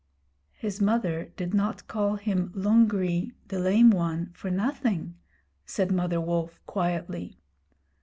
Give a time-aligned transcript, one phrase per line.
[0.53, 5.13] 'His mother did not call him Lungri [the Lame One] for nothing,'
[5.63, 7.37] said Mother Wolf, quietly.